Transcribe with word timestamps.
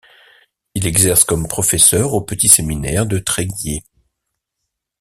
Il 0.73 0.87
exerce 0.87 1.23
comme 1.25 1.47
professeur 1.47 2.13
au 2.15 2.21
petit 2.21 2.49
séminaire 2.49 3.05
de 3.05 3.19
Tréguier. 3.19 3.83